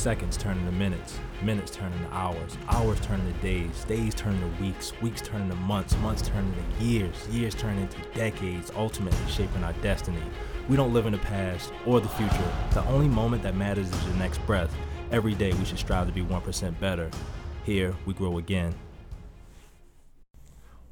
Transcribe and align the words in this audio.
seconds 0.00 0.38
turn 0.38 0.58
into 0.58 0.72
minutes, 0.72 1.18
minutes 1.42 1.70
turn 1.70 1.92
into 1.92 2.10
hours, 2.10 2.56
hours 2.68 2.98
turn 3.00 3.20
into 3.20 3.38
days, 3.40 3.84
days 3.84 4.14
turn 4.14 4.34
into 4.34 4.62
weeks, 4.62 4.94
weeks 5.02 5.20
turn 5.20 5.42
into 5.42 5.54
months, 5.56 5.94
months 5.98 6.22
turn 6.22 6.42
into 6.46 6.84
years, 6.84 7.28
years 7.28 7.54
turn 7.54 7.76
into 7.76 7.98
decades, 8.14 8.72
ultimately 8.76 9.30
shaping 9.30 9.62
our 9.62 9.74
destiny. 9.74 10.22
We 10.70 10.76
don't 10.76 10.94
live 10.94 11.04
in 11.04 11.12
the 11.12 11.18
past 11.18 11.70
or 11.84 12.00
the 12.00 12.08
future. 12.08 12.52
The 12.72 12.82
only 12.86 13.08
moment 13.08 13.42
that 13.42 13.54
matters 13.54 13.92
is 13.92 14.06
your 14.06 14.14
next 14.14 14.38
breath. 14.46 14.74
Every 15.12 15.34
day 15.34 15.52
we 15.52 15.66
should 15.66 15.78
strive 15.78 16.06
to 16.06 16.14
be 16.14 16.22
1% 16.22 16.80
better. 16.80 17.10
Here 17.64 17.94
we 18.06 18.14
grow 18.14 18.38
again. 18.38 18.74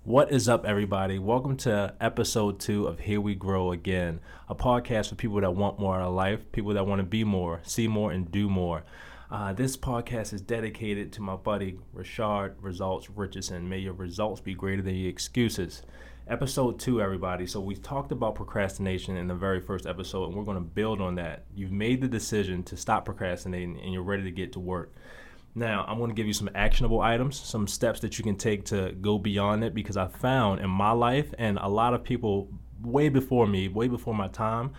What 0.09 0.33
is 0.33 0.49
up, 0.49 0.65
everybody? 0.65 1.19
Welcome 1.19 1.59
to 1.59 1.95
episode 2.01 2.61
two 2.61 2.87
of 2.87 2.99
Here 2.99 3.21
We 3.21 3.35
Grow 3.35 3.73
Again, 3.73 4.21
a 4.49 4.55
podcast 4.55 5.11
for 5.11 5.17
people 5.17 5.39
that 5.43 5.55
want 5.55 5.79
more 5.79 5.97
out 5.97 6.09
of 6.09 6.15
life, 6.15 6.51
people 6.51 6.73
that 6.73 6.87
want 6.87 7.01
to 7.01 7.05
be 7.05 7.25
more, 7.25 7.61
see 7.63 7.89
more, 7.89 8.11
and 8.11 8.33
do 8.33 8.49
more. 8.49 8.85
Uh, 9.31 9.53
this 9.53 9.77
podcast 9.77 10.33
is 10.33 10.41
dedicated 10.41 11.13
to 11.13 11.21
my 11.21 11.37
buddy 11.37 11.79
Rashard 11.95 12.55
Results 12.63 13.11
Richardson. 13.11 13.69
May 13.69 13.81
your 13.81 13.93
results 13.93 14.41
be 14.41 14.55
greater 14.55 14.81
than 14.81 14.95
your 14.95 15.11
excuses. 15.11 15.83
Episode 16.27 16.81
two, 16.81 17.03
everybody. 17.03 17.47
So, 17.47 17.61
we 17.61 17.75
talked 17.75 18.11
about 18.11 18.35
procrastination 18.35 19.19
in 19.19 19.29
the 19.29 19.35
very 19.35 19.61
first 19.61 19.85
episode, 19.85 20.29
and 20.29 20.35
we're 20.35 20.45
going 20.45 20.57
to 20.57 20.63
build 20.63 21.03
on 21.03 21.17
that. 21.17 21.45
You've 21.55 21.71
made 21.71 22.01
the 22.01 22.09
decision 22.09 22.63
to 22.63 22.79
stop 22.79 23.05
procrastinating, 23.05 23.79
and 23.79 23.93
you're 23.93 24.03
ready 24.03 24.23
to 24.23 24.31
get 24.31 24.55
to 24.55 24.59
work. 24.59 24.95
Now, 25.55 25.85
I'm 25.89 25.99
going 25.99 26.11
to 26.11 26.15
give 26.15 26.27
you 26.27 26.33
some 26.33 26.51
actionable 26.55 27.01
items, 27.01 27.39
some 27.39 27.67
steps 27.67 28.01
that 28.01 28.19
you 28.19 28.25
can 28.25 28.37
take 28.37 28.65
to 28.67 28.93
go 29.01 29.19
beyond 29.19 29.65
it 29.65 29.75
because 29.75 29.97
I 29.97 30.07
found 30.07 30.61
in 30.61 30.71
my 30.71 30.93
life 30.93 31.35
and 31.39 31.59
a 31.61 31.69
lot 31.69 31.95
of 31.95 32.05
people 32.05 32.49
way 32.83 33.09
before 33.09 33.47
me, 33.47 33.69
way 33.69 33.89
before 33.89 34.15
my 34.15 34.29
time, 34.29 34.73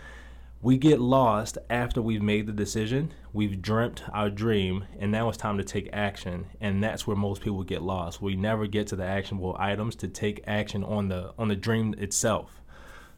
we 0.61 0.77
get 0.77 0.99
lost 0.99 1.57
after 1.69 2.01
we've 2.01 2.21
made 2.21 2.45
the 2.45 2.51
decision, 2.51 3.13
we've 3.31 3.61
dreamt 3.61 4.03
our 4.11 4.29
dream, 4.29 4.85
and 4.99 5.09
now 5.09 5.29
it's 5.29 5.37
time 5.37 5.57
to 5.57 5.63
take 5.63 5.89
action. 5.93 6.47
And 6.59 6.83
that's 6.83 7.07
where 7.07 7.15
most 7.15 7.41
people 7.41 7.63
get 7.63 7.81
lost. 7.81 8.21
We 8.21 8.35
never 8.35 8.67
get 8.67 8.87
to 8.87 8.97
the 8.97 9.05
actionable 9.05 9.55
items 9.57 9.95
to 9.97 10.09
take 10.09 10.43
action 10.45 10.83
on 10.83 11.07
the 11.07 11.33
on 11.37 11.47
the 11.47 11.55
dream 11.55 11.95
itself. 11.97 12.61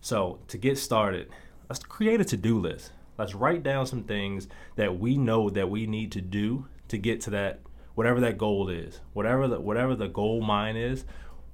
So, 0.02 0.40
to 0.50 0.58
get 0.58 0.78
started, 0.78 1.30
let's 1.68 1.84
create 1.84 2.22
a 2.22 2.26
to-do 2.26 2.60
list. 2.60 2.92
Let's 3.18 3.36
write 3.36 3.64
down 3.64 3.86
some 3.86 4.04
things 4.04 4.48
that 4.76 5.00
we 5.00 5.18
know 5.18 5.50
that 5.50 5.70
we 5.70 5.86
need 5.86 6.12
to 6.14 6.22
do 6.22 6.68
to 6.92 6.98
get 6.98 7.22
to 7.22 7.30
that 7.32 7.62
whatever 7.96 8.20
that 8.22 8.38
goal 8.38 8.70
is, 8.70 9.02
whatever 9.14 9.48
the 9.48 9.60
whatever 9.60 9.96
the 9.96 10.08
goal 10.08 10.42
mine 10.42 10.76
is. 10.76 11.06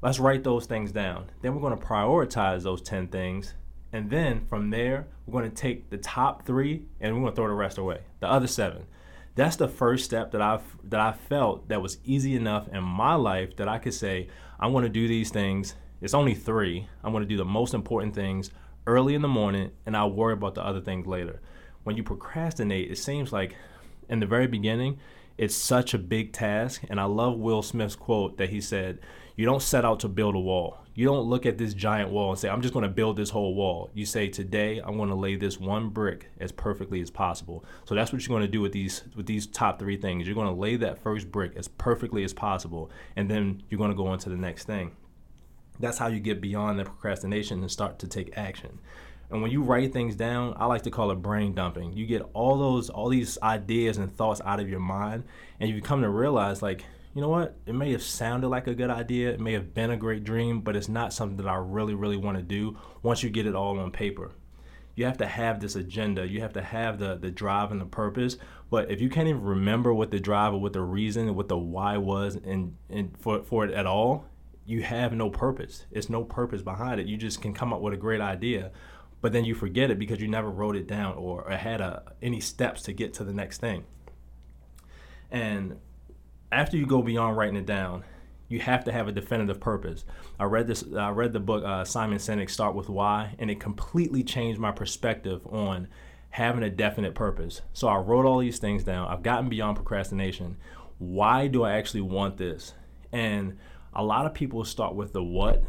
Let's 0.01 0.19
write 0.19 0.43
those 0.43 0.67
things 0.67 0.91
down. 0.91 1.31
Then 1.41 1.55
we're 1.55 1.61
going 1.61 1.77
to 1.77 1.83
prioritize 1.83 2.61
those 2.61 2.83
10 2.83 3.07
things. 3.07 3.55
And 3.91 4.11
then 4.11 4.45
from 4.45 4.69
there, 4.69 5.07
we're 5.25 5.39
going 5.39 5.49
to 5.51 5.61
take 5.61 5.89
the 5.89 5.97
top 5.97 6.45
3 6.45 6.83
and 6.99 7.15
we're 7.15 7.21
going 7.21 7.31
to 7.31 7.35
throw 7.35 7.47
the 7.47 7.53
rest 7.53 7.79
away. 7.79 8.01
The 8.19 8.29
other 8.29 8.45
7. 8.45 8.85
That's 9.33 9.55
the 9.55 9.67
first 9.67 10.05
step 10.05 10.31
that 10.31 10.41
I've 10.41 10.61
that 10.83 10.99
I 10.99 11.13
felt 11.13 11.69
that 11.69 11.81
was 11.81 11.97
easy 12.03 12.35
enough 12.35 12.67
in 12.67 12.83
my 12.83 13.15
life 13.15 13.55
that 13.57 13.67
I 13.67 13.79
could 13.79 13.93
say 13.93 14.27
I 14.59 14.67
want 14.67 14.85
to 14.85 14.89
do 14.89 15.07
these 15.07 15.31
things. 15.31 15.75
It's 16.01 16.13
only 16.13 16.35
3. 16.35 16.87
I'm 17.03 17.11
going 17.11 17.23
to 17.23 17.29
do 17.29 17.37
the 17.37 17.45
most 17.45 17.73
important 17.73 18.13
things 18.13 18.51
early 18.85 19.15
in 19.15 19.21
the 19.21 19.27
morning 19.27 19.71
and 19.85 19.97
I'll 19.97 20.11
worry 20.11 20.33
about 20.33 20.55
the 20.55 20.63
other 20.63 20.81
things 20.81 21.07
later. 21.07 21.41
When 21.83 21.97
you 21.97 22.03
procrastinate, 22.03 22.91
it 22.91 22.97
seems 22.97 23.31
like 23.31 23.55
in 24.09 24.19
the 24.19 24.25
very 24.25 24.47
beginning, 24.47 24.99
it's 25.37 25.55
such 25.55 25.93
a 25.93 25.97
big 25.97 26.33
task. 26.33 26.83
And 26.89 26.99
I 26.99 27.05
love 27.05 27.37
Will 27.37 27.61
Smith's 27.61 27.95
quote 27.95 28.37
that 28.37 28.49
he 28.49 28.61
said, 28.61 28.99
You 29.35 29.45
don't 29.45 29.61
set 29.61 29.85
out 29.85 29.99
to 30.01 30.07
build 30.07 30.35
a 30.35 30.39
wall. 30.39 30.79
You 30.95 31.05
don't 31.05 31.27
look 31.29 31.45
at 31.45 31.59
this 31.59 31.75
giant 31.75 32.09
wall 32.09 32.31
and 32.31 32.39
say, 32.39 32.49
I'm 32.49 32.61
just 32.61 32.73
going 32.73 32.83
to 32.83 32.89
build 32.89 33.17
this 33.17 33.29
whole 33.29 33.53
wall. 33.53 33.91
You 33.93 34.05
say, 34.05 34.29
Today, 34.29 34.79
I'm 34.83 34.97
going 34.97 35.09
to 35.09 35.15
lay 35.15 35.35
this 35.35 35.59
one 35.59 35.89
brick 35.89 36.29
as 36.39 36.51
perfectly 36.51 37.01
as 37.01 37.11
possible. 37.11 37.63
So 37.85 37.93
that's 37.93 38.11
what 38.11 38.25
you're 38.25 38.35
going 38.35 38.47
to 38.47 38.51
do 38.51 38.61
with 38.61 38.71
these 38.71 39.03
with 39.15 39.27
these 39.27 39.45
top 39.45 39.79
three 39.79 39.97
things. 39.97 40.25
You're 40.25 40.35
going 40.35 40.47
to 40.47 40.59
lay 40.59 40.75
that 40.77 40.99
first 40.99 41.31
brick 41.31 41.53
as 41.55 41.67
perfectly 41.67 42.23
as 42.23 42.33
possible, 42.33 42.89
and 43.15 43.29
then 43.29 43.63
you're 43.69 43.77
going 43.77 43.91
to 43.91 43.97
go 43.97 44.07
on 44.07 44.17
to 44.19 44.29
the 44.29 44.35
next 44.35 44.65
thing. 44.65 44.91
That's 45.79 45.99
how 45.99 46.07
you 46.07 46.19
get 46.19 46.41
beyond 46.41 46.79
the 46.79 46.85
procrastination 46.85 47.61
and 47.61 47.69
start 47.69 47.99
to 47.99 48.07
take 48.07 48.35
action. 48.35 48.79
And 49.29 49.41
when 49.41 49.51
you 49.51 49.61
write 49.61 49.91
things 49.91 50.15
down, 50.15 50.53
I 50.57 50.65
like 50.65 50.83
to 50.83 50.91
call 50.91 51.11
it 51.11 51.15
brain 51.15 51.53
dumping. 51.53 51.93
You 51.93 52.05
get 52.05 52.21
all 52.33 52.57
those, 52.57 52.89
all 52.89 53.09
these 53.09 53.37
ideas 53.43 53.97
and 53.97 54.15
thoughts 54.15 54.41
out 54.45 54.59
of 54.59 54.69
your 54.69 54.79
mind, 54.79 55.25
and 55.59 55.69
you 55.69 55.81
come 55.81 56.01
to 56.01 56.09
realize, 56.09 56.61
like, 56.61 56.85
you 57.13 57.21
know 57.21 57.29
what? 57.29 57.57
It 57.65 57.73
may 57.73 57.91
have 57.91 58.03
sounded 58.03 58.47
like 58.47 58.67
a 58.67 58.75
good 58.75 58.89
idea, 58.89 59.31
it 59.31 59.39
may 59.39 59.53
have 59.53 59.73
been 59.73 59.91
a 59.91 59.97
great 59.97 60.23
dream, 60.23 60.61
but 60.61 60.75
it's 60.75 60.87
not 60.87 61.13
something 61.13 61.37
that 61.37 61.47
I 61.47 61.55
really, 61.55 61.95
really 61.95 62.15
want 62.15 62.37
to 62.37 62.43
do 62.43 62.77
once 63.01 63.23
you 63.23 63.29
get 63.29 63.47
it 63.47 63.55
all 63.55 63.77
on 63.79 63.91
paper. 63.91 64.31
You 64.97 65.05
have 65.05 65.17
to 65.17 65.27
have 65.27 65.59
this 65.59 65.75
agenda. 65.75 66.27
You 66.27 66.41
have 66.41 66.53
to 66.53 66.61
have 66.61 66.97
the 66.97 67.15
the 67.15 67.29
drive 67.29 67.71
and 67.71 67.79
the 67.79 67.85
purpose. 67.85 68.37
But 68.71 68.89
if 68.89 68.99
you 68.99 69.09
can't 69.09 69.27
even 69.27 69.43
remember 69.43 69.93
what 69.93 70.09
the 70.09 70.19
drive 70.19 70.53
or 70.53 70.59
what 70.59 70.73
the 70.73 70.81
reason, 70.81 71.29
or 71.29 71.33
what 71.33 71.49
the 71.49 71.57
why 71.57 71.97
was, 71.97 72.35
and 72.35 72.75
and 72.89 73.15
for 73.19 73.43
for 73.43 73.63
it 73.63 73.71
at 73.75 73.85
all, 73.85 74.25
you 74.65 74.81
have 74.81 75.13
no 75.13 75.29
purpose. 75.29 75.85
It's 75.91 76.09
no 76.09 76.23
purpose 76.23 76.63
behind 76.63 76.99
it. 76.99 77.05
You 77.05 77.15
just 77.15 77.43
can 77.43 77.53
come 77.53 77.73
up 77.73 77.79
with 77.79 77.93
a 77.93 77.97
great 77.97 78.21
idea, 78.21 78.71
but 79.21 79.31
then 79.31 79.45
you 79.45 79.55
forget 79.55 79.91
it 79.91 79.99
because 79.99 80.21
you 80.21 80.27
never 80.27 80.49
wrote 80.49 80.75
it 80.75 80.87
down 80.87 81.15
or, 81.15 81.43
or 81.43 81.51
had 81.51 81.81
a, 81.81 82.13
any 82.21 82.39
steps 82.39 82.83
to 82.83 82.93
get 82.93 83.13
to 83.15 83.23
the 83.23 83.33
next 83.33 83.59
thing. 83.59 83.85
And 85.31 85.79
after 86.51 86.77
you 86.77 86.85
go 86.85 87.01
beyond 87.01 87.37
writing 87.37 87.57
it 87.57 87.65
down, 87.65 88.03
you 88.49 88.59
have 88.59 88.85
to 88.85 88.91
have 88.91 89.07
a 89.07 89.11
definitive 89.11 89.59
purpose. 89.59 90.05
I 90.39 90.45
read 90.45 90.67
this. 90.67 90.83
I 90.97 91.09
read 91.09 91.33
the 91.33 91.39
book 91.39 91.65
uh, 91.65 91.83
Simon 91.83 92.17
Sinek 92.17 92.49
Start 92.49 92.75
with 92.75 92.87
Why, 92.87 93.35
and 93.39 93.51
it 93.51 93.59
completely 93.59 94.23
changed 94.23 94.59
my 94.59 94.71
perspective 94.71 95.45
on 95.47 95.89
having 96.29 96.63
a 96.63 96.69
definite 96.69 97.15
purpose. 97.15 97.61
So 97.73 97.87
I 97.87 97.97
wrote 97.97 98.25
all 98.25 98.39
these 98.39 98.59
things 98.59 98.83
down. 98.83 99.07
I've 99.09 99.23
gotten 99.23 99.49
beyond 99.49 99.75
procrastination. 99.75 100.57
Why 100.97 101.47
do 101.47 101.63
I 101.63 101.73
actually 101.73 102.01
want 102.01 102.37
this? 102.37 102.73
And 103.11 103.57
a 103.93 104.03
lot 104.03 104.25
of 104.25 104.33
people 104.33 104.63
start 104.63 104.95
with 104.95 105.13
the 105.13 105.23
what 105.23 105.63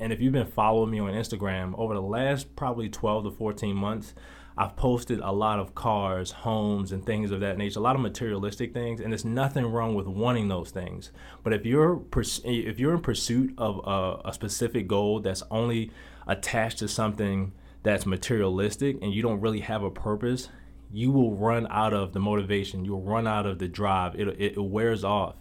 and 0.00 0.12
if 0.12 0.20
you've 0.20 0.32
been 0.32 0.46
following 0.46 0.90
me 0.90 1.00
on 1.00 1.12
Instagram 1.12 1.74
over 1.78 1.94
the 1.94 2.02
last 2.02 2.54
probably 2.54 2.88
12 2.88 3.24
to 3.24 3.30
14 3.30 3.74
months, 3.74 4.14
I've 4.56 4.74
posted 4.74 5.20
a 5.20 5.30
lot 5.30 5.60
of 5.60 5.76
cars, 5.76 6.32
homes, 6.32 6.90
and 6.90 7.06
things 7.06 7.30
of 7.30 7.38
that 7.40 7.58
nature, 7.58 7.78
a 7.78 7.82
lot 7.82 7.94
of 7.94 8.02
materialistic 8.02 8.74
things, 8.74 9.00
and 9.00 9.12
there's 9.12 9.24
nothing 9.24 9.64
wrong 9.66 9.94
with 9.94 10.08
wanting 10.08 10.48
those 10.48 10.70
things. 10.70 11.12
But 11.44 11.52
if 11.52 11.64
you're 11.64 12.02
if 12.44 12.80
you're 12.80 12.94
in 12.94 13.00
pursuit 13.00 13.54
of 13.56 13.80
a, 13.84 14.28
a 14.28 14.32
specific 14.32 14.88
goal 14.88 15.20
that's 15.20 15.44
only 15.50 15.92
attached 16.26 16.78
to 16.78 16.88
something 16.88 17.52
that's 17.84 18.04
materialistic 18.04 18.98
and 19.00 19.14
you 19.14 19.22
don't 19.22 19.40
really 19.40 19.60
have 19.60 19.84
a 19.84 19.90
purpose, 19.90 20.48
you 20.92 21.12
will 21.12 21.36
run 21.36 21.68
out 21.70 21.94
of 21.94 22.12
the 22.12 22.20
motivation. 22.20 22.84
You'll 22.84 23.02
run 23.02 23.28
out 23.28 23.46
of 23.46 23.60
the 23.60 23.68
drive. 23.68 24.16
It, 24.16 24.26
it, 24.28 24.54
it 24.56 24.62
wears 24.62 25.04
off 25.04 25.36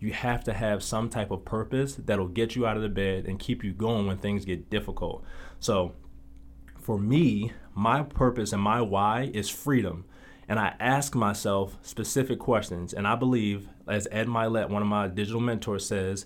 you 0.00 0.12
have 0.12 0.44
to 0.44 0.52
have 0.52 0.82
some 0.82 1.08
type 1.08 1.30
of 1.30 1.44
purpose 1.44 1.94
that'll 1.94 2.28
get 2.28 2.54
you 2.54 2.66
out 2.66 2.76
of 2.76 2.82
the 2.82 2.88
bed 2.88 3.26
and 3.26 3.38
keep 3.38 3.64
you 3.64 3.72
going 3.72 4.06
when 4.06 4.18
things 4.18 4.44
get 4.44 4.70
difficult. 4.70 5.24
So, 5.60 5.94
for 6.78 6.98
me, 6.98 7.52
my 7.74 8.02
purpose 8.02 8.52
and 8.52 8.62
my 8.62 8.80
why 8.80 9.30
is 9.34 9.50
freedom. 9.50 10.04
And 10.48 10.58
I 10.58 10.74
ask 10.80 11.14
myself 11.14 11.76
specific 11.82 12.38
questions. 12.38 12.94
And 12.94 13.06
I 13.06 13.14
believe, 13.16 13.68
as 13.86 14.08
Ed 14.10 14.28
Mylett, 14.28 14.70
one 14.70 14.80
of 14.80 14.88
my 14.88 15.06
digital 15.08 15.40
mentors, 15.40 15.84
says, 15.84 16.24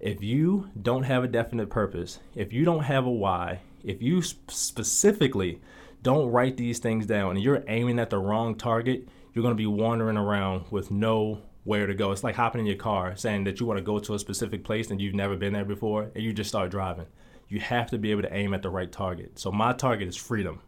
if 0.00 0.22
you 0.22 0.70
don't 0.80 1.02
have 1.02 1.24
a 1.24 1.28
definite 1.28 1.68
purpose, 1.68 2.20
if 2.34 2.52
you 2.52 2.64
don't 2.64 2.84
have 2.84 3.04
a 3.04 3.10
why, 3.10 3.60
if 3.84 4.00
you 4.00 4.22
specifically 4.22 5.60
don't 6.02 6.30
write 6.30 6.56
these 6.56 6.78
things 6.78 7.04
down 7.04 7.32
and 7.32 7.42
you're 7.42 7.64
aiming 7.68 7.98
at 7.98 8.10
the 8.10 8.18
wrong 8.18 8.54
target, 8.54 9.08
you're 9.34 9.42
going 9.42 9.54
to 9.54 9.56
be 9.56 9.66
wandering 9.66 10.16
around 10.16 10.64
with 10.70 10.90
no 10.90 11.42
where 11.68 11.86
to 11.86 11.92
go. 11.92 12.12
It's 12.12 12.24
like 12.24 12.34
hopping 12.34 12.62
in 12.62 12.66
your 12.66 12.76
car 12.76 13.14
saying 13.14 13.44
that 13.44 13.60
you 13.60 13.66
want 13.66 13.76
to 13.76 13.84
go 13.84 13.98
to 13.98 14.14
a 14.14 14.18
specific 14.18 14.64
place 14.64 14.90
and 14.90 14.98
you've 15.02 15.14
never 15.14 15.36
been 15.36 15.52
there 15.52 15.66
before 15.66 16.10
and 16.14 16.24
you 16.24 16.32
just 16.32 16.48
start 16.48 16.70
driving. 16.70 17.04
You 17.48 17.60
have 17.60 17.90
to 17.90 17.98
be 17.98 18.10
able 18.10 18.22
to 18.22 18.32
aim 18.32 18.54
at 18.54 18.62
the 18.62 18.70
right 18.70 18.90
target. 18.90 19.38
So 19.38 19.52
my 19.52 19.74
target 19.74 20.08
is 20.08 20.16
freedom. 20.16 20.62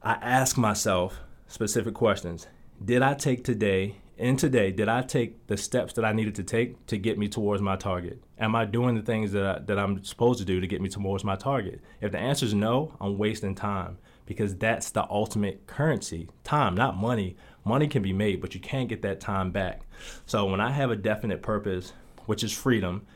I 0.00 0.12
ask 0.12 0.56
myself 0.56 1.18
specific 1.48 1.92
questions. 1.92 2.46
Did 2.84 3.02
I 3.02 3.14
take 3.14 3.42
today 3.42 3.96
in 4.16 4.36
today, 4.36 4.70
did 4.70 4.88
I 4.88 5.02
take 5.02 5.48
the 5.48 5.56
steps 5.56 5.94
that 5.94 6.04
I 6.04 6.12
needed 6.12 6.36
to 6.36 6.44
take 6.44 6.86
to 6.86 6.96
get 6.96 7.18
me 7.18 7.28
towards 7.28 7.60
my 7.60 7.74
target? 7.74 8.22
Am 8.38 8.54
I 8.54 8.64
doing 8.64 8.94
the 8.94 9.02
things 9.02 9.32
that, 9.32 9.44
I, 9.44 9.58
that 9.60 9.78
I'm 9.78 10.04
supposed 10.04 10.38
to 10.38 10.44
do 10.44 10.60
to 10.60 10.66
get 10.66 10.80
me 10.80 10.88
towards 10.88 11.24
my 11.24 11.34
target? 11.34 11.80
If 12.00 12.12
the 12.12 12.18
answer 12.18 12.46
is 12.46 12.54
no, 12.54 12.96
I'm 13.00 13.18
wasting 13.18 13.56
time 13.56 13.98
because 14.26 14.54
that's 14.56 14.90
the 14.90 15.04
ultimate 15.10 15.66
currency 15.66 16.28
time, 16.44 16.76
not 16.76 16.96
money. 16.96 17.36
Money 17.64 17.88
can 17.88 18.02
be 18.02 18.12
made, 18.12 18.40
but 18.40 18.54
you 18.54 18.60
can't 18.60 18.88
get 18.88 19.02
that 19.02 19.20
time 19.20 19.50
back. 19.50 19.82
So 20.26 20.44
when 20.46 20.60
I 20.60 20.70
have 20.70 20.90
a 20.90 20.96
definite 20.96 21.42
purpose, 21.42 21.92
which 22.26 22.44
is 22.44 22.52
freedom, 22.52 23.06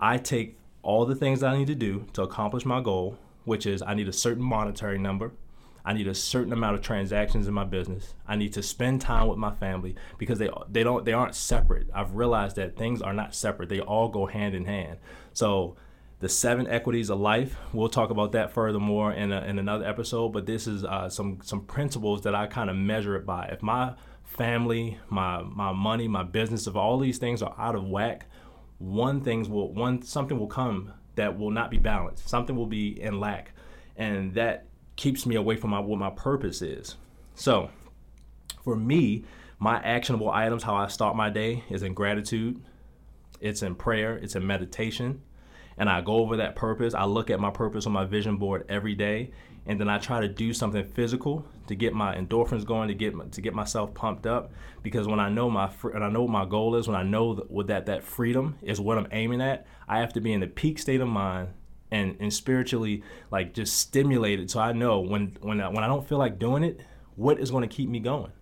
I 0.00 0.18
take 0.18 0.56
all 0.82 1.04
the 1.04 1.16
things 1.16 1.42
I 1.42 1.56
need 1.56 1.66
to 1.66 1.74
do 1.74 2.06
to 2.12 2.22
accomplish 2.22 2.64
my 2.64 2.80
goal, 2.80 3.18
which 3.44 3.66
is 3.66 3.82
I 3.82 3.94
need 3.94 4.08
a 4.08 4.12
certain 4.12 4.42
monetary 4.42 4.98
number. 4.98 5.32
I 5.84 5.94
need 5.94 6.06
a 6.06 6.14
certain 6.14 6.52
amount 6.52 6.76
of 6.76 6.82
transactions 6.82 7.48
in 7.48 7.54
my 7.54 7.64
business. 7.64 8.14
I 8.26 8.36
need 8.36 8.52
to 8.52 8.62
spend 8.62 9.00
time 9.00 9.26
with 9.26 9.38
my 9.38 9.52
family 9.54 9.96
because 10.18 10.38
they 10.38 10.50
they 10.68 10.82
don't 10.82 11.04
they 11.04 11.14
aren't 11.14 11.34
separate. 11.34 11.86
I've 11.94 12.14
realized 12.14 12.56
that 12.56 12.76
things 12.76 13.00
are 13.00 13.14
not 13.14 13.34
separate. 13.34 13.70
They 13.70 13.80
all 13.80 14.08
go 14.08 14.26
hand 14.26 14.54
in 14.54 14.66
hand. 14.66 14.98
So 15.32 15.76
the 16.20 16.28
seven 16.28 16.66
equities 16.66 17.10
of 17.10 17.20
life. 17.20 17.56
We'll 17.72 17.88
talk 17.88 18.10
about 18.10 18.32
that 18.32 18.52
furthermore 18.52 19.12
in, 19.12 19.32
a, 19.32 19.42
in 19.42 19.58
another 19.58 19.86
episode. 19.86 20.30
But 20.30 20.46
this 20.46 20.66
is 20.66 20.84
uh, 20.84 21.08
some 21.08 21.38
some 21.42 21.62
principles 21.62 22.22
that 22.22 22.34
I 22.34 22.46
kind 22.46 22.70
of 22.70 22.76
measure 22.76 23.16
it 23.16 23.24
by. 23.24 23.46
If 23.46 23.62
my 23.62 23.94
family, 24.24 24.98
my 25.08 25.42
my 25.42 25.72
money, 25.72 26.08
my 26.08 26.24
business, 26.24 26.66
if 26.66 26.76
all 26.76 26.98
these 26.98 27.18
things 27.18 27.42
are 27.42 27.54
out 27.58 27.74
of 27.74 27.84
whack, 27.84 28.26
one 28.78 29.22
things 29.22 29.48
will 29.48 29.72
one 29.72 30.02
something 30.02 30.38
will 30.38 30.48
come 30.48 30.92
that 31.14 31.38
will 31.38 31.50
not 31.50 31.70
be 31.70 31.78
balanced. 31.78 32.28
Something 32.28 32.56
will 32.56 32.66
be 32.66 33.00
in 33.00 33.20
lack, 33.20 33.52
and 33.96 34.34
that 34.34 34.66
keeps 34.96 35.26
me 35.26 35.36
away 35.36 35.56
from 35.56 35.70
my, 35.70 35.78
what 35.78 35.98
my 35.98 36.10
purpose 36.10 36.60
is. 36.60 36.96
So, 37.36 37.70
for 38.64 38.74
me, 38.74 39.24
my 39.60 39.80
actionable 39.84 40.28
items, 40.28 40.64
how 40.64 40.74
I 40.74 40.88
start 40.88 41.14
my 41.14 41.30
day, 41.30 41.62
is 41.70 41.84
in 41.84 41.94
gratitude. 41.94 42.60
It's 43.40 43.62
in 43.62 43.76
prayer. 43.76 44.16
It's 44.16 44.34
in 44.34 44.44
meditation 44.44 45.22
and 45.78 45.88
I 45.88 46.00
go 46.00 46.16
over 46.16 46.36
that 46.36 46.56
purpose. 46.56 46.94
I 46.94 47.04
look 47.04 47.30
at 47.30 47.40
my 47.40 47.50
purpose 47.50 47.86
on 47.86 47.92
my 47.92 48.04
vision 48.04 48.36
board 48.36 48.64
every 48.68 48.94
day, 48.94 49.30
and 49.66 49.80
then 49.80 49.88
I 49.88 49.98
try 49.98 50.20
to 50.20 50.28
do 50.28 50.52
something 50.52 50.84
physical 50.84 51.44
to 51.68 51.74
get 51.74 51.94
my 51.94 52.16
endorphins 52.16 52.64
going, 52.64 52.88
to 52.88 52.94
get 52.94 53.32
to 53.32 53.40
get 53.40 53.54
myself 53.54 53.94
pumped 53.94 54.26
up. 54.26 54.52
Because 54.82 55.06
when 55.06 55.20
I 55.20 55.28
know 55.28 55.48
my 55.50 55.70
and 55.94 56.02
I 56.02 56.10
know 56.10 56.22
what 56.22 56.30
my 56.30 56.44
goal 56.44 56.74
is, 56.76 56.88
when 56.88 56.96
I 56.96 57.02
know 57.02 57.34
that 57.34 57.66
that 57.68 57.86
that 57.86 58.02
freedom 58.02 58.58
is 58.62 58.80
what 58.80 58.98
I'm 58.98 59.08
aiming 59.12 59.40
at, 59.40 59.66
I 59.88 60.00
have 60.00 60.12
to 60.14 60.20
be 60.20 60.32
in 60.32 60.40
the 60.40 60.46
peak 60.46 60.78
state 60.78 61.00
of 61.00 61.08
mind 61.08 61.48
and 61.90 62.16
and 62.20 62.32
spiritually 62.32 63.02
like 63.30 63.54
just 63.54 63.76
stimulated. 63.76 64.50
So 64.50 64.60
I 64.60 64.72
know 64.72 65.00
when 65.00 65.36
when 65.40 65.60
I, 65.60 65.68
when 65.68 65.84
I 65.84 65.86
don't 65.86 66.06
feel 66.06 66.18
like 66.18 66.38
doing 66.38 66.64
it, 66.64 66.80
what 67.16 67.38
is 67.38 67.50
going 67.50 67.68
to 67.68 67.74
keep 67.74 67.88
me 67.88 68.00
going. 68.00 68.32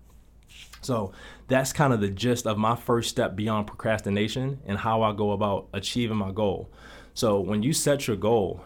So 0.80 1.12
that's 1.48 1.72
kind 1.72 1.92
of 1.92 2.00
the 2.00 2.08
gist 2.08 2.46
of 2.46 2.58
my 2.58 2.76
first 2.76 3.10
step 3.10 3.34
beyond 3.34 3.66
procrastination 3.66 4.60
and 4.66 4.78
how 4.78 5.02
I 5.02 5.12
go 5.12 5.32
about 5.32 5.68
achieving 5.72 6.16
my 6.16 6.30
goal. 6.30 6.70
So 7.16 7.40
when 7.40 7.62
you 7.62 7.72
set 7.72 8.06
your 8.06 8.16
goal, 8.16 8.60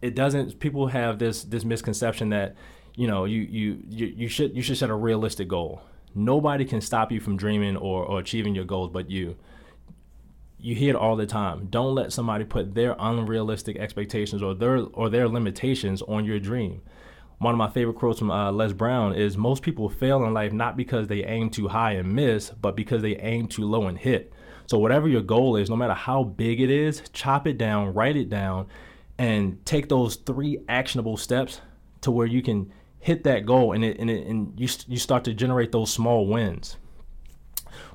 it 0.00 0.14
doesn't. 0.14 0.60
People 0.60 0.86
have 0.86 1.18
this 1.18 1.42
this 1.42 1.64
misconception 1.64 2.30
that 2.30 2.54
you 2.94 3.08
know 3.08 3.24
you 3.24 3.42
you 3.42 3.82
you, 3.88 4.06
you 4.06 4.28
should 4.28 4.56
you 4.56 4.62
should 4.62 4.78
set 4.78 4.90
a 4.90 4.94
realistic 4.94 5.48
goal. 5.48 5.82
Nobody 6.14 6.64
can 6.64 6.80
stop 6.80 7.12
you 7.12 7.20
from 7.20 7.36
dreaming 7.36 7.76
or, 7.76 8.04
or 8.04 8.20
achieving 8.20 8.54
your 8.54 8.64
goals, 8.64 8.90
but 8.90 9.10
you. 9.10 9.36
You 10.58 10.74
hear 10.74 10.90
it 10.90 10.96
all 10.96 11.16
the 11.16 11.26
time. 11.26 11.66
Don't 11.66 11.94
let 11.94 12.12
somebody 12.12 12.44
put 12.44 12.74
their 12.74 12.96
unrealistic 12.98 13.76
expectations 13.76 14.42
or 14.42 14.54
their 14.54 14.78
or 14.78 15.10
their 15.10 15.28
limitations 15.28 16.00
on 16.02 16.24
your 16.24 16.38
dream 16.38 16.80
one 17.38 17.52
of 17.52 17.58
my 17.58 17.68
favorite 17.68 17.96
quotes 17.96 18.18
from 18.18 18.30
uh, 18.30 18.50
Les 18.50 18.72
Brown 18.72 19.14
is 19.14 19.36
most 19.36 19.62
people 19.62 19.90
fail 19.90 20.24
in 20.24 20.32
life 20.32 20.52
not 20.52 20.76
because 20.76 21.08
they 21.08 21.22
aim 21.24 21.50
too 21.50 21.68
high 21.68 21.92
and 21.92 22.14
miss, 22.14 22.50
but 22.50 22.76
because 22.76 23.02
they 23.02 23.16
aim 23.16 23.46
too 23.46 23.66
low 23.66 23.86
and 23.86 23.98
hit. 23.98 24.32
So 24.66 24.78
whatever 24.78 25.08
your 25.08 25.22
goal 25.22 25.56
is, 25.56 25.70
no 25.70 25.76
matter 25.76 25.94
how 25.94 26.24
big 26.24 26.60
it 26.60 26.70
is, 26.70 27.02
chop 27.12 27.46
it 27.46 27.56
down, 27.56 27.94
write 27.94 28.16
it 28.16 28.28
down, 28.28 28.66
and 29.18 29.64
take 29.64 29.88
those 29.88 30.16
three 30.16 30.58
actionable 30.68 31.16
steps 31.16 31.60
to 32.02 32.10
where 32.10 32.26
you 32.26 32.42
can 32.42 32.72
hit 32.98 33.24
that 33.24 33.46
goal 33.46 33.72
and 33.72 33.84
it, 33.84 33.98
and, 33.98 34.10
it, 34.10 34.26
and 34.26 34.58
you, 34.58 34.68
you 34.88 34.98
start 34.98 35.24
to 35.24 35.34
generate 35.34 35.72
those 35.72 35.92
small 35.92 36.26
wins. 36.26 36.76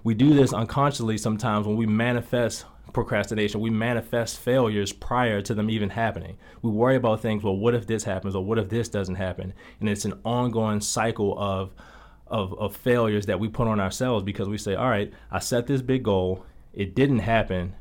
We 0.04 0.14
do 0.14 0.34
this 0.34 0.54
unconsciously 0.54 1.18
sometimes 1.18 1.68
when 1.68 1.76
we 1.76 1.86
manifest 1.86 2.66
procrastination. 2.94 3.62
We 3.62 3.70
manifest 3.70 4.40
failures 4.40 4.92
prior 4.94 5.42
to 5.42 5.54
them 5.54 5.70
even 5.70 5.90
happening. 5.90 6.38
We 6.62 6.72
worry 6.72 6.96
about 6.96 7.22
things, 7.22 7.44
well, 7.44 7.56
what 7.56 7.76
if 7.76 7.88
this 7.88 8.04
happens 8.04 8.36
or 8.36 8.44
what 8.44 8.58
if 8.58 8.70
this 8.70 8.90
doesn't 8.90 9.16
happen? 9.16 9.54
And 9.80 9.90
it's 9.90 10.06
an 10.06 10.20
ongoing 10.24 10.82
cycle 10.82 11.38
of 11.38 11.72
of, 12.28 12.58
of 12.58 12.74
failures 12.78 13.26
that 13.26 13.42
we 13.42 13.50
put 13.50 13.68
on 13.68 13.82
ourselves 13.82 14.24
because 14.24 14.48
we 14.48 14.58
say, 14.58 14.74
all 14.74 14.90
right, 14.90 15.12
I 15.30 15.40
set 15.40 15.68
this 15.68 15.82
big 15.82 16.04
goal 16.04 16.46
it 16.74 16.96
didn't 16.96 17.20
happen, 17.20 17.76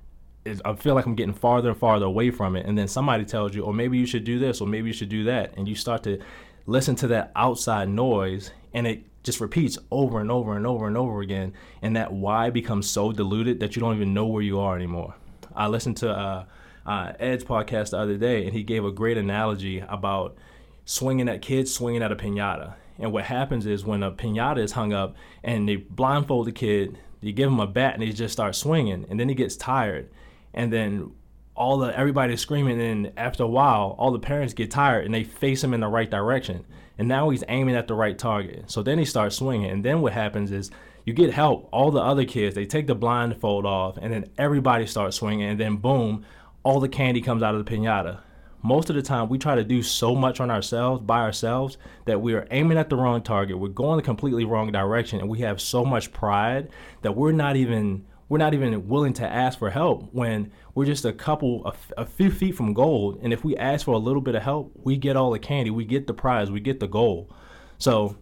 is 0.44 0.60
I 0.64 0.74
feel 0.74 0.94
like 0.94 1.06
I'm 1.06 1.14
getting 1.14 1.34
farther 1.34 1.70
and 1.70 1.78
farther 1.78 2.06
away 2.06 2.30
from 2.30 2.56
it. 2.56 2.66
And 2.66 2.76
then 2.76 2.88
somebody 2.88 3.24
tells 3.24 3.54
you, 3.54 3.62
or 3.62 3.74
maybe 3.74 3.98
you 3.98 4.06
should 4.06 4.24
do 4.24 4.38
this, 4.38 4.60
or 4.60 4.66
maybe 4.66 4.88
you 4.88 4.92
should 4.92 5.08
do 5.08 5.24
that. 5.24 5.54
And 5.56 5.68
you 5.68 5.74
start 5.74 6.02
to 6.04 6.18
listen 6.66 6.94
to 6.96 7.08
that 7.08 7.32
outside 7.36 7.88
noise, 7.88 8.52
and 8.72 8.86
it 8.86 9.04
just 9.22 9.40
repeats 9.40 9.78
over 9.90 10.20
and 10.20 10.30
over 10.30 10.56
and 10.56 10.66
over 10.66 10.86
and 10.86 10.96
over 10.96 11.20
again. 11.20 11.52
And 11.82 11.96
that 11.96 12.12
why 12.12 12.50
becomes 12.50 12.88
so 12.88 13.12
diluted 13.12 13.60
that 13.60 13.76
you 13.76 13.80
don't 13.80 13.96
even 13.96 14.14
know 14.14 14.26
where 14.26 14.42
you 14.42 14.60
are 14.60 14.76
anymore. 14.76 15.14
I 15.54 15.66
listened 15.66 15.98
to 15.98 16.10
uh, 16.10 16.44
uh, 16.86 17.12
Ed's 17.18 17.44
podcast 17.44 17.90
the 17.90 17.98
other 17.98 18.16
day, 18.16 18.44
and 18.44 18.54
he 18.54 18.62
gave 18.62 18.84
a 18.84 18.92
great 18.92 19.18
analogy 19.18 19.80
about 19.80 20.36
swinging 20.84 21.28
at 21.28 21.42
kids 21.42 21.72
swinging 21.72 22.02
at 22.02 22.10
a 22.10 22.16
pinata. 22.16 22.74
And 22.98 23.12
what 23.12 23.24
happens 23.24 23.66
is 23.66 23.84
when 23.84 24.02
a 24.02 24.10
pinata 24.10 24.58
is 24.58 24.72
hung 24.72 24.92
up 24.92 25.16
and 25.42 25.68
they 25.68 25.76
blindfold 25.76 26.46
the 26.46 26.52
kid, 26.52 26.98
you 27.20 27.32
give 27.32 27.50
him 27.50 27.60
a 27.60 27.66
bat 27.66 27.94
and 27.94 28.02
he 28.02 28.12
just 28.12 28.32
starts 28.32 28.58
swinging, 28.58 29.06
and 29.08 29.18
then 29.18 29.28
he 29.28 29.34
gets 29.34 29.56
tired, 29.56 30.10
and 30.54 30.72
then 30.72 31.12
all 31.54 31.78
the 31.78 31.96
everybody's 31.96 32.40
screaming, 32.40 32.80
and 32.80 33.12
after 33.16 33.42
a 33.42 33.48
while, 33.48 33.94
all 33.98 34.10
the 34.10 34.18
parents 34.18 34.54
get 34.54 34.70
tired 34.70 35.04
and 35.04 35.12
they 35.12 35.24
face 35.24 35.62
him 35.62 35.74
in 35.74 35.80
the 35.80 35.88
right 35.88 36.10
direction, 36.10 36.64
and 36.98 37.06
now 37.08 37.28
he's 37.30 37.44
aiming 37.48 37.74
at 37.74 37.86
the 37.86 37.94
right 37.94 38.18
target. 38.18 38.70
So 38.70 38.82
then 38.82 38.98
he 38.98 39.04
starts 39.04 39.36
swinging, 39.36 39.70
and 39.70 39.84
then 39.84 40.00
what 40.00 40.12
happens 40.12 40.52
is 40.52 40.70
you 41.04 41.12
get 41.12 41.32
help. 41.32 41.68
All 41.72 41.90
the 41.90 42.00
other 42.00 42.24
kids 42.24 42.54
they 42.54 42.66
take 42.66 42.86
the 42.86 42.94
blindfold 42.94 43.66
off, 43.66 43.98
and 43.98 44.12
then 44.12 44.30
everybody 44.38 44.86
starts 44.86 45.16
swinging, 45.16 45.48
and 45.48 45.60
then 45.60 45.76
boom, 45.76 46.24
all 46.62 46.80
the 46.80 46.88
candy 46.88 47.20
comes 47.20 47.42
out 47.42 47.54
of 47.54 47.64
the 47.64 47.70
pinata 47.70 48.20
most 48.62 48.90
of 48.90 48.96
the 48.96 49.02
time 49.02 49.28
we 49.28 49.38
try 49.38 49.54
to 49.54 49.64
do 49.64 49.82
so 49.82 50.14
much 50.14 50.40
on 50.40 50.50
ourselves 50.50 51.02
by 51.02 51.20
ourselves 51.20 51.78
that 52.04 52.20
we 52.20 52.34
are 52.34 52.46
aiming 52.50 52.78
at 52.78 52.90
the 52.90 52.96
wrong 52.96 53.22
target. 53.22 53.58
We're 53.58 53.68
going 53.68 53.96
the 53.96 54.02
completely 54.02 54.44
wrong 54.44 54.70
direction 54.70 55.20
and 55.20 55.28
we 55.28 55.40
have 55.40 55.60
so 55.60 55.84
much 55.84 56.12
pride 56.12 56.70
that 57.02 57.16
we're 57.16 57.32
not 57.32 57.56
even 57.56 58.04
we're 58.28 58.38
not 58.38 58.54
even 58.54 58.86
willing 58.86 59.12
to 59.14 59.26
ask 59.26 59.58
for 59.58 59.70
help 59.70 60.08
when 60.12 60.52
we're 60.74 60.84
just 60.84 61.04
a 61.04 61.12
couple 61.12 61.66
a, 61.66 62.02
a 62.02 62.06
few 62.06 62.30
feet 62.30 62.54
from 62.54 62.74
gold. 62.74 63.18
And 63.22 63.32
if 63.32 63.44
we 63.44 63.56
ask 63.56 63.84
for 63.86 63.94
a 63.94 63.98
little 63.98 64.22
bit 64.22 64.34
of 64.34 64.42
help 64.42 64.72
we 64.74 64.96
get 64.96 65.16
all 65.16 65.30
the 65.30 65.38
candy 65.38 65.70
we 65.70 65.84
get 65.84 66.06
the 66.06 66.14
prize 66.14 66.50
we 66.50 66.60
get 66.60 66.80
the 66.80 66.88
goal. 66.88 67.30
So 67.78 68.16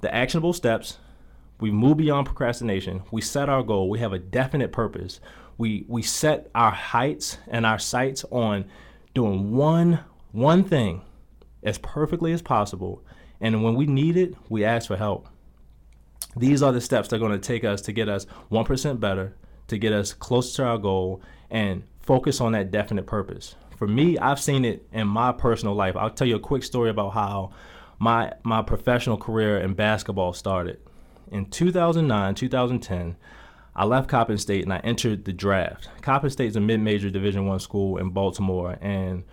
the 0.00 0.14
actionable 0.14 0.52
steps 0.52 0.98
we 1.60 1.70
move 1.70 1.98
beyond 1.98 2.26
procrastination. 2.26 3.02
We 3.10 3.20
set 3.20 3.48
our 3.48 3.62
goal. 3.62 3.88
We 3.88 3.98
have 4.00 4.12
a 4.12 4.18
definite 4.18 4.72
purpose. 4.72 5.20
We 5.56 5.84
we 5.88 6.02
set 6.02 6.50
our 6.54 6.72
heights 6.72 7.38
and 7.48 7.64
our 7.64 7.78
sights 7.78 8.24
on 8.30 8.64
doing 9.14 9.52
one 9.52 10.00
one 10.32 10.64
thing 10.64 11.02
as 11.62 11.78
perfectly 11.78 12.32
as 12.32 12.42
possible. 12.42 13.02
And 13.40 13.62
when 13.62 13.74
we 13.74 13.86
need 13.86 14.16
it 14.16 14.34
we 14.48 14.64
ask 14.64 14.88
for 14.88 14.96
help. 14.96 15.28
These 16.36 16.62
are 16.62 16.72
the 16.72 16.80
steps 16.80 17.08
that 17.08 17.16
are 17.16 17.20
going 17.20 17.32
to 17.32 17.38
take 17.38 17.64
us 17.64 17.80
to 17.82 17.92
get 17.92 18.08
us 18.08 18.26
1% 18.50 19.00
better 19.00 19.36
to 19.68 19.78
get 19.78 19.92
us 19.92 20.12
closer 20.12 20.56
to 20.56 20.68
our 20.68 20.78
goal 20.78 21.22
and 21.50 21.84
focus 22.00 22.40
on 22.40 22.52
that 22.52 22.70
definite 22.70 23.06
purpose. 23.06 23.54
For 23.78 23.86
me 23.86 24.18
i've 24.18 24.40
seen 24.40 24.64
it 24.64 24.86
in 24.92 25.06
my 25.08 25.32
personal 25.32 25.74
life. 25.74 25.96
I'll 25.96 26.10
tell 26.10 26.26
you 26.26 26.36
a 26.36 26.40
quick 26.40 26.64
story 26.64 26.90
about 26.90 27.10
how 27.10 27.52
my 27.98 28.32
my 28.42 28.62
professional 28.62 29.16
career 29.16 29.58
in 29.58 29.74
basketball 29.74 30.32
started. 30.32 30.80
In 31.30 31.46
2009 31.46 32.34
2010 32.34 33.16
I 33.76 33.84
left 33.84 34.08
Coppin 34.08 34.38
State 34.38 34.62
and 34.62 34.72
I 34.72 34.78
entered 34.78 35.24
the 35.24 35.32
draft. 35.32 35.88
Coppin 36.00 36.30
State 36.30 36.48
is 36.48 36.56
a 36.56 36.60
mid-major 36.60 37.10
Division 37.10 37.46
One 37.46 37.58
school 37.58 37.96
in 37.96 38.10
Baltimore, 38.10 38.78
and 38.80 39.24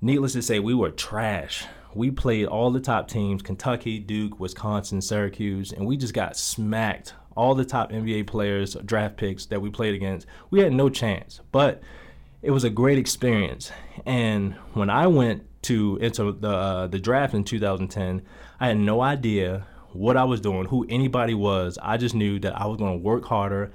needless 0.00 0.34
to 0.34 0.42
say, 0.42 0.58
we 0.58 0.74
were 0.74 0.90
trash. 0.90 1.64
We 1.94 2.10
played 2.10 2.46
all 2.46 2.70
the 2.70 2.80
top 2.80 3.08
teams: 3.08 3.42
Kentucky, 3.42 3.98
Duke, 3.98 4.38
Wisconsin, 4.38 5.00
Syracuse, 5.00 5.72
and 5.72 5.86
we 5.86 5.96
just 5.96 6.14
got 6.14 6.36
smacked. 6.36 7.14
All 7.34 7.54
the 7.54 7.64
top 7.64 7.90
NBA 7.90 8.26
players, 8.26 8.74
draft 8.84 9.16
picks 9.16 9.46
that 9.46 9.62
we 9.62 9.70
played 9.70 9.94
against, 9.94 10.26
we 10.50 10.60
had 10.60 10.74
no 10.74 10.90
chance. 10.90 11.40
But 11.50 11.82
it 12.42 12.50
was 12.50 12.64
a 12.64 12.70
great 12.70 12.98
experience. 12.98 13.72
And 14.04 14.54
when 14.74 14.90
I 14.90 15.06
went 15.06 15.46
to 15.62 15.98
enter 16.02 16.30
the 16.32 16.50
uh, 16.50 16.86
the 16.88 16.98
draft 16.98 17.32
in 17.32 17.44
2010, 17.44 18.22
I 18.60 18.68
had 18.68 18.76
no 18.76 19.00
idea 19.00 19.66
what 19.92 20.16
I 20.16 20.24
was 20.24 20.40
doing, 20.40 20.66
who 20.66 20.86
anybody 20.88 21.34
was. 21.34 21.78
I 21.82 21.96
just 21.96 22.14
knew 22.14 22.38
that 22.40 22.58
I 22.58 22.66
was 22.66 22.78
going 22.78 22.92
to 22.92 23.02
work 23.02 23.24
harder, 23.24 23.72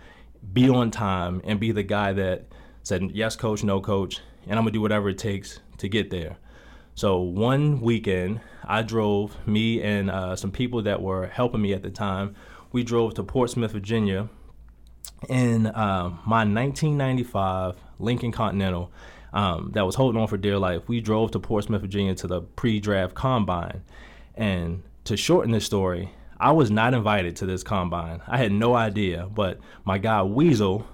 be 0.53 0.69
on 0.69 0.91
time, 0.91 1.41
and 1.43 1.59
be 1.59 1.71
the 1.71 1.83
guy 1.83 2.13
that 2.13 2.47
said, 2.83 3.11
yes, 3.13 3.35
coach, 3.35 3.63
no, 3.63 3.81
coach, 3.81 4.21
and 4.43 4.53
I'm 4.53 4.63
going 4.63 4.73
to 4.73 4.77
do 4.77 4.81
whatever 4.81 5.09
it 5.09 5.17
takes 5.17 5.59
to 5.77 5.89
get 5.89 6.09
there. 6.09 6.37
So 6.95 7.19
one 7.19 7.81
weekend, 7.81 8.41
I 8.65 8.81
drove, 8.81 9.35
me 9.47 9.81
and 9.81 10.09
uh, 10.09 10.35
some 10.35 10.51
people 10.51 10.81
that 10.83 11.01
were 11.01 11.27
helping 11.27 11.61
me 11.61 11.73
at 11.73 11.83
the 11.83 11.91
time, 11.91 12.35
we 12.71 12.83
drove 12.83 13.13
to 13.15 13.23
Portsmouth, 13.23 13.71
Virginia 13.71 14.29
in 15.29 15.67
uh, 15.67 16.09
my 16.25 16.43
1995 16.43 17.75
Lincoln 17.99 18.31
Continental 18.31 18.91
um, 19.33 19.71
that 19.73 19.85
was 19.85 19.95
holding 19.95 20.19
on 20.21 20.27
for 20.27 20.37
dear 20.37 20.57
life. 20.57 20.87
We 20.87 21.01
drove 21.01 21.31
to 21.31 21.39
Portsmouth, 21.39 21.81
Virginia 21.81 22.15
to 22.15 22.27
the 22.27 22.41
pre 22.41 22.79
draft 22.79 23.15
combine. 23.15 23.83
And 24.35 24.83
to 25.07 25.17
shorten 25.17 25.51
this 25.51 25.65
story, 25.65 26.11
I 26.37 26.51
was 26.51 26.69
not 26.69 26.93
invited 26.93 27.37
to 27.37 27.45
this 27.45 27.63
combine. 27.63 28.21
I 28.27 28.37
had 28.37 28.51
no 28.51 28.75
idea, 28.75 29.27
but 29.33 29.59
my 29.85 29.97
guy 29.97 30.21
Weasel, 30.21 30.85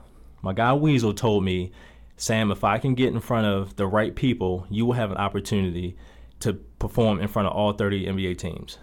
my 0.42 0.54
guy 0.54 0.74
Weasel 0.74 1.14
told 1.14 1.44
me, 1.44 1.72
Sam, 2.16 2.52
if 2.52 2.64
I 2.64 2.78
can 2.78 2.94
get 2.94 3.12
in 3.12 3.20
front 3.20 3.48
of 3.48 3.76
the 3.76 3.88
right 3.88 4.16
people, 4.16 4.68
you 4.70 4.86
will 4.86 4.94
have 4.94 5.12
an 5.12 5.18
opportunity 5.18 5.98
to 6.42 6.54
perform 6.54 7.20
in 7.20 7.28
front 7.28 7.48
of 7.48 7.56
all 7.56 7.74
30 7.74 8.06
NBA 8.06 8.38
teams. 8.38 8.78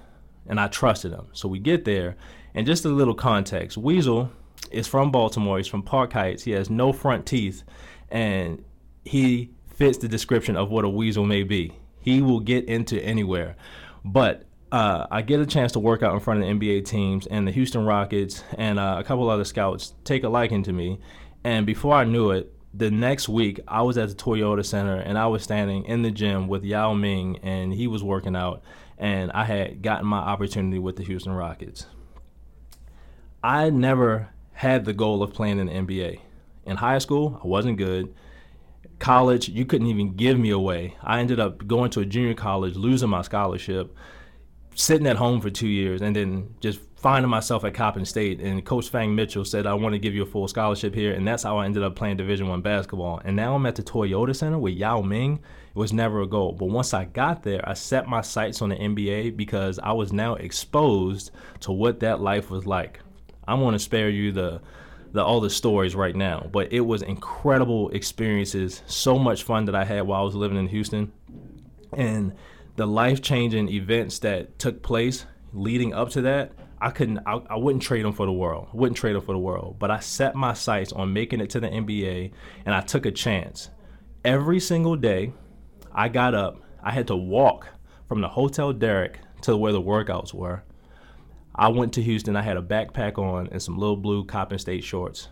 And 0.46 0.58
I 0.58 0.66
trusted 0.66 1.12
him. 1.12 1.28
So 1.32 1.48
we 1.48 1.60
get 1.60 1.84
there, 1.84 2.16
and 2.54 2.66
just 2.66 2.84
a 2.84 2.88
little 2.88 3.14
context 3.14 3.76
Weasel 3.76 4.32
is 4.72 4.88
from 4.88 5.12
Baltimore, 5.12 5.58
he's 5.58 5.68
from 5.68 5.82
Park 5.82 6.12
Heights, 6.12 6.42
he 6.42 6.50
has 6.52 6.70
no 6.70 6.92
front 6.92 7.24
teeth, 7.24 7.62
and 8.10 8.64
he 9.04 9.50
fits 9.74 9.98
the 9.98 10.08
description 10.08 10.56
of 10.56 10.70
what 10.70 10.84
a 10.84 10.88
weasel 10.88 11.24
may 11.24 11.44
be. 11.44 11.72
He 12.00 12.20
will 12.20 12.40
get 12.40 12.64
into 12.64 13.00
anywhere. 13.00 13.56
But 14.04 14.44
uh, 14.72 15.06
I 15.10 15.22
get 15.22 15.40
a 15.40 15.46
chance 15.46 15.72
to 15.72 15.80
work 15.80 16.02
out 16.02 16.14
in 16.14 16.20
front 16.20 16.42
of 16.42 16.46
the 16.46 16.52
NBA 16.54 16.84
teams, 16.84 17.26
and 17.26 17.46
the 17.46 17.52
Houston 17.52 17.84
Rockets 17.84 18.44
and 18.56 18.78
uh, 18.78 18.96
a 18.98 19.04
couple 19.04 19.28
other 19.28 19.44
scouts 19.44 19.94
take 20.04 20.22
a 20.24 20.28
liking 20.28 20.62
to 20.64 20.72
me. 20.72 21.00
And 21.42 21.66
before 21.66 21.94
I 21.94 22.04
knew 22.04 22.30
it, 22.30 22.52
the 22.72 22.90
next 22.90 23.28
week 23.28 23.58
I 23.66 23.82
was 23.82 23.98
at 23.98 24.08
the 24.08 24.14
Toyota 24.14 24.64
Center 24.64 24.96
and 24.96 25.18
I 25.18 25.26
was 25.26 25.42
standing 25.42 25.84
in 25.86 26.02
the 26.02 26.10
gym 26.12 26.46
with 26.46 26.62
Yao 26.62 26.94
Ming, 26.94 27.38
and 27.42 27.72
he 27.72 27.86
was 27.86 28.04
working 28.04 28.36
out, 28.36 28.62
and 28.96 29.32
I 29.32 29.44
had 29.44 29.82
gotten 29.82 30.06
my 30.06 30.18
opportunity 30.18 30.78
with 30.78 30.96
the 30.96 31.04
Houston 31.04 31.32
Rockets. 31.32 31.86
I 33.42 33.70
never 33.70 34.28
had 34.52 34.84
the 34.84 34.92
goal 34.92 35.22
of 35.22 35.32
playing 35.32 35.58
in 35.58 35.66
the 35.66 35.72
NBA. 35.72 36.20
In 36.66 36.76
high 36.76 36.98
school, 36.98 37.40
I 37.42 37.46
wasn't 37.46 37.78
good. 37.78 38.14
College, 38.98 39.48
you 39.48 39.64
couldn't 39.64 39.86
even 39.86 40.14
give 40.14 40.38
me 40.38 40.50
away. 40.50 40.96
I 41.02 41.20
ended 41.20 41.40
up 41.40 41.66
going 41.66 41.90
to 41.92 42.00
a 42.00 42.04
junior 42.04 42.34
college, 42.34 42.76
losing 42.76 43.08
my 43.08 43.22
scholarship 43.22 43.96
sitting 44.74 45.06
at 45.06 45.16
home 45.16 45.40
for 45.40 45.50
two 45.50 45.68
years 45.68 46.00
and 46.02 46.14
then 46.14 46.54
just 46.60 46.80
finding 46.96 47.30
myself 47.30 47.64
at 47.64 47.74
Coppin 47.74 48.04
State. 48.04 48.40
And 48.40 48.64
Coach 48.64 48.88
Fang 48.88 49.14
Mitchell 49.14 49.44
said, 49.44 49.66
"I 49.66 49.74
want 49.74 49.94
to 49.94 49.98
give 49.98 50.14
you 50.14 50.22
a 50.22 50.26
full 50.26 50.48
scholarship 50.48 50.94
here," 50.94 51.12
and 51.12 51.26
that's 51.26 51.42
how 51.42 51.58
I 51.58 51.64
ended 51.64 51.82
up 51.82 51.96
playing 51.96 52.18
Division 52.18 52.48
One 52.48 52.60
basketball. 52.60 53.20
And 53.24 53.36
now 53.36 53.54
I'm 53.54 53.66
at 53.66 53.76
the 53.76 53.82
Toyota 53.82 54.34
Center 54.34 54.58
with 54.58 54.74
Yao 54.74 55.00
Ming. 55.00 55.40
It 55.70 55.78
was 55.78 55.92
never 55.92 56.20
a 56.20 56.26
goal, 56.26 56.52
but 56.52 56.66
once 56.66 56.92
I 56.92 57.04
got 57.04 57.42
there, 57.42 57.66
I 57.68 57.74
set 57.74 58.08
my 58.08 58.20
sights 58.20 58.60
on 58.60 58.70
the 58.70 58.76
NBA 58.76 59.30
because 59.30 59.78
I 59.78 59.92
was 59.92 60.12
now 60.12 60.34
exposed 60.34 61.30
to 61.60 61.72
what 61.72 62.00
that 62.00 62.20
life 62.20 62.50
was 62.50 62.66
like. 62.66 63.00
I'm 63.46 63.60
going 63.60 63.72
to 63.72 63.78
spare 63.78 64.10
you 64.10 64.32
the 64.32 64.60
the 65.12 65.24
all 65.24 65.40
the 65.40 65.50
stories 65.50 65.96
right 65.96 66.14
now, 66.14 66.48
but 66.52 66.72
it 66.72 66.80
was 66.80 67.02
incredible 67.02 67.88
experiences, 67.90 68.82
so 68.86 69.18
much 69.18 69.42
fun 69.42 69.64
that 69.64 69.74
I 69.74 69.84
had 69.84 70.06
while 70.06 70.20
I 70.20 70.24
was 70.24 70.34
living 70.36 70.58
in 70.58 70.68
Houston, 70.68 71.12
and 71.92 72.34
the 72.80 72.86
life 72.86 73.20
changing 73.20 73.68
events 73.68 74.20
that 74.20 74.58
took 74.58 74.82
place 74.82 75.26
leading 75.52 75.92
up 75.92 76.08
to 76.08 76.22
that, 76.22 76.52
I 76.80 76.88
couldn't, 76.88 77.18
I, 77.26 77.38
I 77.50 77.56
wouldn't 77.58 77.82
trade 77.82 78.06
them 78.06 78.14
for 78.14 78.24
the 78.24 78.32
world. 78.32 78.68
Wouldn't 78.72 78.96
trade 78.96 79.14
them 79.14 79.20
for 79.20 79.32
the 79.32 79.38
world. 79.38 79.76
But 79.78 79.90
I 79.90 80.00
set 80.00 80.34
my 80.34 80.54
sights 80.54 80.90
on 80.90 81.12
making 81.12 81.42
it 81.42 81.50
to 81.50 81.60
the 81.60 81.68
NBA 81.68 82.32
and 82.64 82.74
I 82.74 82.80
took 82.80 83.04
a 83.04 83.10
chance. 83.10 83.68
Every 84.24 84.60
single 84.60 84.96
day, 84.96 85.34
I 85.92 86.08
got 86.08 86.34
up, 86.34 86.62
I 86.82 86.90
had 86.90 87.06
to 87.08 87.16
walk 87.16 87.68
from 88.08 88.22
the 88.22 88.28
Hotel 88.28 88.72
Derek 88.72 89.18
to 89.42 89.58
where 89.58 89.72
the 89.72 89.82
workouts 89.82 90.32
were. 90.32 90.62
I 91.54 91.68
went 91.68 91.92
to 91.94 92.02
Houston, 92.02 92.34
I 92.34 92.40
had 92.40 92.56
a 92.56 92.62
backpack 92.62 93.18
on 93.18 93.50
and 93.52 93.60
some 93.60 93.76
little 93.76 93.98
blue 93.98 94.24
Coppin 94.24 94.58
State 94.58 94.84
shorts. 94.84 95.28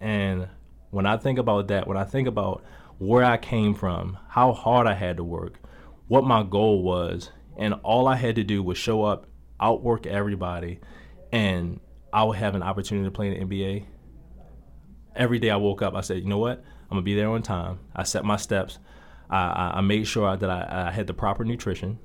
And 0.00 0.48
when 0.90 1.06
I 1.06 1.16
think 1.16 1.38
about 1.38 1.68
that, 1.68 1.86
when 1.86 1.96
I 1.96 2.02
think 2.02 2.26
about 2.26 2.64
where 2.98 3.22
I 3.22 3.36
came 3.36 3.72
from, 3.72 4.18
how 4.26 4.50
hard 4.52 4.88
I 4.88 4.94
had 4.94 5.18
to 5.18 5.22
work, 5.22 5.60
what 6.08 6.24
my 6.24 6.42
goal 6.42 6.82
was, 6.82 7.30
and 7.56 7.74
all 7.82 8.08
I 8.08 8.16
had 8.16 8.36
to 8.36 8.44
do 8.44 8.62
was 8.62 8.78
show 8.78 9.04
up, 9.04 9.26
outwork 9.60 10.06
everybody, 10.06 10.80
and 11.32 11.80
I 12.12 12.24
would 12.24 12.36
have 12.36 12.54
an 12.54 12.62
opportunity 12.62 13.06
to 13.06 13.10
play 13.10 13.28
in 13.28 13.48
the 13.48 13.56
NBA. 13.56 13.84
Every 15.14 15.38
day 15.38 15.50
I 15.50 15.56
woke 15.56 15.82
up, 15.82 15.94
I 15.94 16.00
said, 16.00 16.22
you 16.22 16.28
know 16.28 16.38
what? 16.38 16.64
I'm 16.84 16.96
gonna 16.96 17.02
be 17.02 17.14
there 17.14 17.28
on 17.28 17.42
time. 17.42 17.80
I 17.94 18.04
set 18.04 18.24
my 18.24 18.36
steps. 18.36 18.78
I, 19.30 19.72
I 19.74 19.80
made 19.82 20.06
sure 20.06 20.34
that 20.36 20.48
I, 20.48 20.86
I 20.88 20.90
had 20.90 21.06
the 21.06 21.12
proper 21.12 21.44
nutrition. 21.44 21.98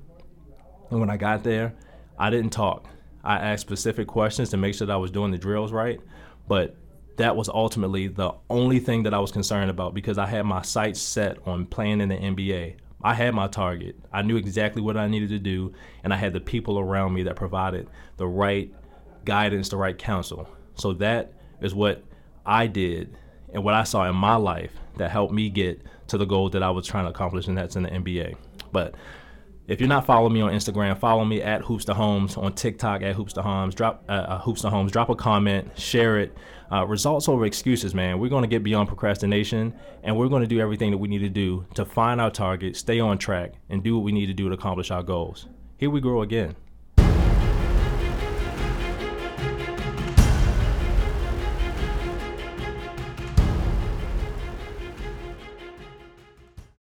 And 0.90 1.00
when 1.00 1.08
I 1.08 1.16
got 1.16 1.42
there, 1.42 1.74
I 2.18 2.28
didn't 2.28 2.50
talk. 2.50 2.86
I 3.22 3.38
asked 3.38 3.62
specific 3.62 4.06
questions 4.06 4.50
to 4.50 4.58
make 4.58 4.74
sure 4.74 4.86
that 4.86 4.92
I 4.92 4.98
was 4.98 5.10
doing 5.10 5.30
the 5.30 5.38
drills 5.38 5.72
right. 5.72 6.00
But 6.46 6.76
that 7.16 7.34
was 7.36 7.48
ultimately 7.48 8.08
the 8.08 8.32
only 8.50 8.78
thing 8.78 9.04
that 9.04 9.14
I 9.14 9.18
was 9.18 9.32
concerned 9.32 9.70
about 9.70 9.94
because 9.94 10.18
I 10.18 10.26
had 10.26 10.44
my 10.44 10.60
sights 10.62 11.00
set 11.00 11.38
on 11.46 11.64
playing 11.64 12.02
in 12.02 12.10
the 12.10 12.16
NBA. 12.16 12.76
I 13.04 13.12
had 13.12 13.34
my 13.34 13.48
target. 13.48 13.96
I 14.12 14.22
knew 14.22 14.36
exactly 14.36 14.80
what 14.80 14.96
I 14.96 15.06
needed 15.08 15.28
to 15.28 15.38
do, 15.38 15.74
and 16.02 16.12
I 16.12 16.16
had 16.16 16.32
the 16.32 16.40
people 16.40 16.78
around 16.78 17.12
me 17.12 17.24
that 17.24 17.36
provided 17.36 17.86
the 18.16 18.26
right 18.26 18.72
guidance, 19.26 19.68
the 19.68 19.76
right 19.76 19.96
counsel. 19.96 20.48
So 20.76 20.94
that 20.94 21.34
is 21.60 21.74
what 21.74 22.02
I 22.46 22.66
did 22.66 23.14
and 23.52 23.62
what 23.62 23.74
I 23.74 23.84
saw 23.84 24.08
in 24.08 24.16
my 24.16 24.36
life 24.36 24.72
that 24.96 25.10
helped 25.10 25.34
me 25.34 25.50
get 25.50 25.82
to 26.08 26.18
the 26.18 26.24
goal 26.24 26.48
that 26.50 26.62
I 26.62 26.70
was 26.70 26.86
trying 26.86 27.04
to 27.04 27.10
accomplish, 27.10 27.46
and 27.46 27.56
that's 27.56 27.76
in 27.76 27.82
the 27.82 27.90
NBA. 27.90 28.36
But 28.72 28.94
if 29.66 29.80
you're 29.80 29.88
not 29.88 30.04
following 30.04 30.32
me 30.32 30.42
on 30.42 30.52
Instagram, 30.52 30.98
follow 30.98 31.24
me 31.24 31.40
at 31.40 31.62
Hoops 31.62 31.86
to 31.86 31.94
Homes 31.94 32.36
on 32.36 32.52
TikTok 32.52 33.02
at 33.02 33.14
Hoops 33.14 33.32
to 33.34 33.42
Homes. 33.42 33.74
Drop 33.74 34.04
uh, 34.08 34.12
uh, 34.12 34.38
Hoops 34.40 34.60
to 34.62 34.70
Homes. 34.70 34.92
Drop 34.92 35.08
a 35.08 35.14
comment, 35.14 35.78
share 35.78 36.18
it. 36.18 36.36
Uh, 36.70 36.84
results 36.86 37.28
over 37.28 37.46
excuses, 37.46 37.94
man. 37.94 38.18
We're 38.18 38.28
going 38.28 38.42
to 38.42 38.48
get 38.48 38.62
beyond 38.62 38.88
procrastination, 38.88 39.74
and 40.02 40.16
we're 40.16 40.28
going 40.28 40.42
to 40.42 40.48
do 40.48 40.60
everything 40.60 40.90
that 40.90 40.98
we 40.98 41.08
need 41.08 41.20
to 41.20 41.28
do 41.28 41.66
to 41.74 41.84
find 41.84 42.20
our 42.20 42.30
target, 42.30 42.76
stay 42.76 43.00
on 43.00 43.16
track, 43.16 43.52
and 43.70 43.82
do 43.82 43.96
what 43.96 44.04
we 44.04 44.12
need 44.12 44.26
to 44.26 44.34
do 44.34 44.48
to 44.48 44.54
accomplish 44.54 44.90
our 44.90 45.02
goals. 45.02 45.48
Here 45.78 45.90
we 45.90 46.00
grow 46.00 46.22
again. 46.22 46.56